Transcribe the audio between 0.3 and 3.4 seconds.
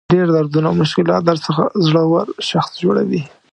دردونه او مشکلات درڅخه زړور شخص جوړوي.